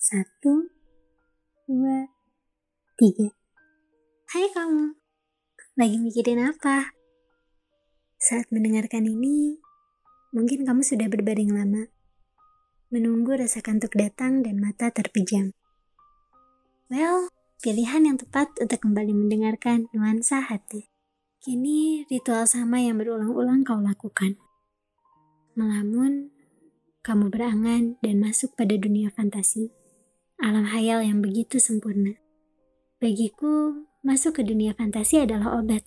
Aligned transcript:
Satu, 0.00 0.64
dua, 1.68 2.08
tiga. 2.96 3.36
Hai 4.32 4.48
kamu, 4.48 4.96
lagi 5.76 6.00
mikirin 6.00 6.40
apa? 6.40 6.96
Saat 8.16 8.48
mendengarkan 8.48 9.04
ini, 9.04 9.60
mungkin 10.32 10.64
kamu 10.64 10.80
sudah 10.80 11.04
berbaring 11.04 11.52
lama, 11.52 11.92
menunggu 12.88 13.44
rasa 13.44 13.60
kantuk 13.60 13.92
datang 13.92 14.40
dan 14.40 14.56
mata 14.56 14.88
terpejam. 14.88 15.52
Well, 16.88 17.28
pilihan 17.60 18.08
yang 18.08 18.16
tepat 18.16 18.56
untuk 18.56 18.80
kembali 18.80 19.12
mendengarkan 19.12 19.92
nuansa 19.92 20.40
hati. 20.40 20.88
Kini 21.44 22.08
ritual 22.08 22.48
sama 22.48 22.80
yang 22.80 22.96
berulang-ulang 22.96 23.68
kau 23.68 23.76
lakukan. 23.76 24.40
Melamun, 25.60 26.32
kamu 27.04 27.28
berangan 27.28 28.00
dan 28.00 28.16
masuk 28.16 28.56
pada 28.56 28.80
dunia 28.80 29.12
fantasi 29.12 29.76
alam 30.40 30.64
hayal 30.72 31.04
yang 31.04 31.20
begitu 31.20 31.60
sempurna. 31.60 32.16
Bagiku, 32.96 33.84
masuk 34.00 34.40
ke 34.40 34.42
dunia 34.44 34.72
fantasi 34.72 35.20
adalah 35.20 35.60
obat. 35.60 35.84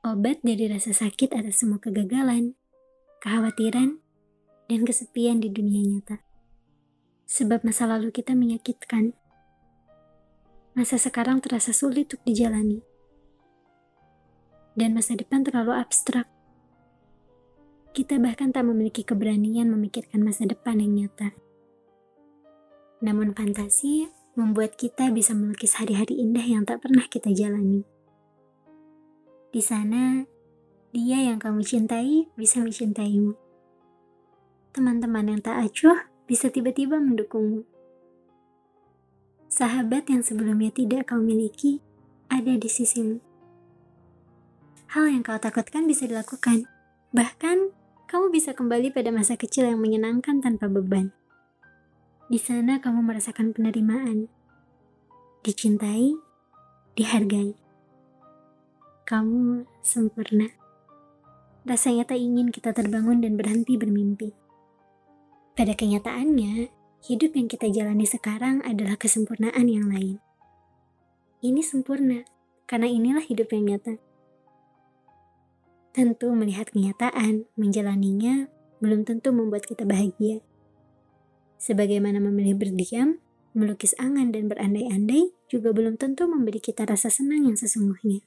Obat 0.00 0.40
dari 0.40 0.64
rasa 0.66 0.96
sakit 0.96 1.36
atas 1.36 1.60
semua 1.60 1.76
kegagalan, 1.76 2.56
kekhawatiran, 3.20 4.00
dan 4.66 4.80
kesepian 4.88 5.44
di 5.44 5.52
dunia 5.52 5.84
nyata. 5.84 6.24
Sebab 7.28 7.68
masa 7.68 7.84
lalu 7.84 8.08
kita 8.08 8.32
menyakitkan. 8.32 9.12
Masa 10.72 10.96
sekarang 10.96 11.44
terasa 11.44 11.76
sulit 11.76 12.08
untuk 12.08 12.24
dijalani. 12.24 12.80
Dan 14.72 14.96
masa 14.96 15.20
depan 15.20 15.44
terlalu 15.44 15.76
abstrak. 15.76 16.24
Kita 17.92 18.16
bahkan 18.16 18.56
tak 18.56 18.64
memiliki 18.64 19.04
keberanian 19.04 19.68
memikirkan 19.68 20.24
masa 20.24 20.48
depan 20.48 20.80
yang 20.80 20.96
nyata. 20.96 21.36
Namun 23.02 23.34
fantasi 23.34 24.08
membuat 24.38 24.78
kita 24.78 25.10
bisa 25.12 25.34
melukis 25.36 25.76
hari-hari 25.76 26.22
indah 26.22 26.46
yang 26.46 26.62
tak 26.64 26.80
pernah 26.80 27.04
kita 27.04 27.34
jalani. 27.34 27.84
Di 29.52 29.60
sana, 29.60 30.24
dia 30.94 31.18
yang 31.20 31.36
kamu 31.36 31.60
cintai 31.60 32.30
bisa 32.38 32.62
mencintaimu. 32.64 33.36
Teman-teman 34.72 35.36
yang 35.36 35.40
tak 35.44 35.60
acuh 35.60 36.08
bisa 36.24 36.48
tiba-tiba 36.48 36.96
mendukungmu. 36.96 37.68
Sahabat 39.52 40.08
yang 40.08 40.24
sebelumnya 40.24 40.72
tidak 40.72 41.12
kau 41.12 41.20
miliki 41.20 41.84
ada 42.32 42.56
di 42.56 42.68
sisimu. 42.72 43.20
Hal 44.96 45.12
yang 45.12 45.20
kau 45.20 45.36
takutkan 45.36 45.84
bisa 45.84 46.08
dilakukan. 46.08 46.64
Bahkan, 47.12 47.58
kamu 48.08 48.32
bisa 48.32 48.56
kembali 48.56 48.92
pada 48.96 49.12
masa 49.12 49.36
kecil 49.36 49.68
yang 49.68 49.80
menyenangkan 49.80 50.40
tanpa 50.40 50.72
beban. 50.72 51.12
Di 52.32 52.40
sana 52.40 52.80
kamu 52.80 53.04
merasakan 53.04 53.52
penerimaan, 53.52 54.24
dicintai, 55.44 56.16
dihargai. 56.96 57.52
Kamu 59.04 59.68
sempurna. 59.84 60.48
Rasanya 61.68 62.08
tak 62.08 62.16
ingin 62.16 62.48
kita 62.48 62.72
terbangun 62.72 63.20
dan 63.20 63.36
berhenti 63.36 63.76
bermimpi. 63.76 64.32
Pada 65.52 65.76
kenyataannya, 65.76 66.72
hidup 67.04 67.36
yang 67.36 67.52
kita 67.52 67.68
jalani 67.68 68.08
sekarang 68.08 68.64
adalah 68.64 68.96
kesempurnaan 68.96 69.68
yang 69.68 69.92
lain. 69.92 70.16
Ini 71.44 71.60
sempurna, 71.60 72.24
karena 72.64 72.88
inilah 72.88 73.28
hidup 73.28 73.52
yang 73.52 73.76
nyata. 73.76 74.00
Tentu 75.92 76.32
melihat 76.32 76.72
kenyataan, 76.72 77.44
menjalaninya 77.60 78.48
belum 78.80 79.04
tentu 79.04 79.36
membuat 79.36 79.68
kita 79.68 79.84
bahagia. 79.84 80.40
Sebagaimana 81.62 82.18
memilih 82.18 82.58
berdiam, 82.58 83.22
melukis 83.54 83.94
angan 83.94 84.34
dan 84.34 84.50
berandai-andai 84.50 85.30
juga 85.46 85.70
belum 85.70 85.94
tentu 85.94 86.26
memberi 86.26 86.58
kita 86.58 86.82
rasa 86.82 87.06
senang 87.06 87.46
yang 87.46 87.54
sesungguhnya. 87.54 88.18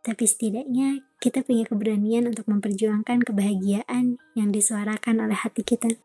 Tapi 0.00 0.24
setidaknya 0.24 1.04
kita 1.20 1.44
punya 1.44 1.68
keberanian 1.68 2.24
untuk 2.32 2.48
memperjuangkan 2.48 3.28
kebahagiaan 3.28 4.16
yang 4.32 4.48
disuarakan 4.48 5.20
oleh 5.20 5.36
hati 5.36 5.60
kita. 5.60 6.00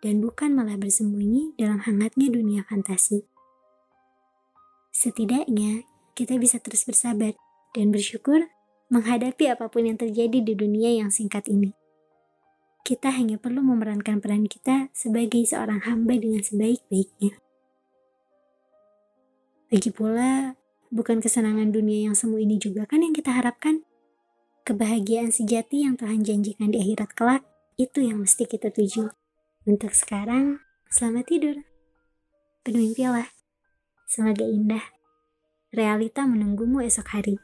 Dan 0.00 0.24
bukan 0.24 0.56
malah 0.56 0.80
bersembunyi 0.80 1.60
dalam 1.60 1.84
hangatnya 1.84 2.32
dunia 2.32 2.64
fantasi. 2.64 3.28
Setidaknya 4.96 5.84
kita 6.16 6.40
bisa 6.40 6.56
terus 6.56 6.88
bersabar 6.88 7.36
dan 7.76 7.92
bersyukur 7.92 8.48
menghadapi 8.88 9.44
apa 9.52 9.68
pun 9.68 9.84
yang 9.92 10.00
terjadi 10.00 10.40
di 10.40 10.56
dunia 10.56 11.04
yang 11.04 11.12
singkat 11.12 11.44
ini 11.52 11.76
kita 12.92 13.08
hanya 13.08 13.40
perlu 13.40 13.64
memerankan 13.64 14.20
peran 14.20 14.44
kita 14.44 14.92
sebagai 14.92 15.40
seorang 15.48 15.80
hamba 15.88 16.12
dengan 16.12 16.44
sebaik-baiknya. 16.44 17.40
Lagi 19.72 19.88
pula, 19.88 20.60
bukan 20.92 21.24
kesenangan 21.24 21.72
dunia 21.72 22.12
yang 22.12 22.12
semu 22.12 22.36
ini 22.36 22.60
juga 22.60 22.84
kan 22.84 23.00
yang 23.00 23.16
kita 23.16 23.32
harapkan. 23.32 23.80
Kebahagiaan 24.68 25.32
sejati 25.32 25.88
yang 25.88 25.96
Tuhan 25.96 26.20
janjikan 26.20 26.68
di 26.68 26.84
akhirat 26.84 27.16
kelak, 27.16 27.42
itu 27.80 28.04
yang 28.04 28.20
mesti 28.20 28.44
kita 28.44 28.68
tuju. 28.68 29.08
Untuk 29.64 29.96
sekarang, 29.96 30.60
selamat 30.92 31.24
tidur. 31.32 31.56
Bermimpilah. 32.60 33.32
Semoga 34.04 34.44
indah. 34.44 34.84
Realita 35.72 36.28
menunggumu 36.28 36.84
esok 36.84 37.16
hari. 37.16 37.40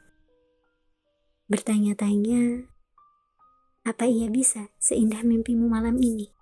Bertanya-tanya, 1.49 2.69
apa 3.89 4.05
ia 4.05 4.29
bisa 4.29 4.69
seindah 4.77 5.25
mimpimu 5.25 5.65
malam 5.65 5.97
ini? 5.97 6.38